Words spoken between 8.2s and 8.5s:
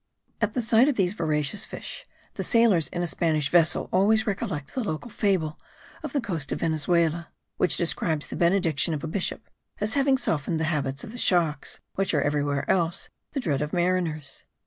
the